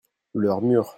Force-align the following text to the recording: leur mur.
leur 0.33 0.61
mur. 0.61 0.87